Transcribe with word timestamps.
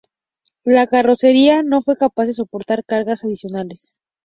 La 0.63 0.87
carrocería 0.87 1.61
no 1.61 1.79
fue 1.79 1.95
capaz 1.95 2.25
de 2.25 2.33
soportar 2.33 2.83
cargas 2.85 3.23
adicionales. 3.23 3.99